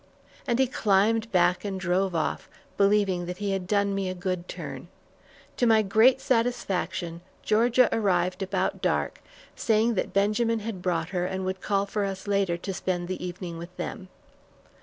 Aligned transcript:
And 0.47 0.57
he 0.57 0.65
climbed 0.65 1.31
back 1.31 1.63
and 1.63 1.79
drove 1.79 2.15
off, 2.15 2.49
believing 2.75 3.27
that 3.27 3.37
he 3.37 3.51
had 3.51 3.67
done 3.67 3.93
me 3.93 4.09
a 4.09 4.15
good 4.15 4.47
turn. 4.47 4.87
To 5.57 5.67
my 5.67 5.83
great 5.83 6.19
satisfaction, 6.19 7.21
Georgia 7.43 7.87
arrived 7.91 8.41
about 8.41 8.81
dark, 8.81 9.21
saying 9.55 9.93
that 9.93 10.11
Benjamin 10.11 10.61
had 10.61 10.81
brought 10.81 11.09
her 11.09 11.27
and 11.27 11.45
would 11.45 11.61
call 11.61 11.85
for 11.85 12.03
us 12.03 12.25
later 12.25 12.57
to 12.57 12.73
spend 12.73 13.07
the 13.09 13.23
evening 13.23 13.59
with 13.59 13.77
them. 13.77 14.07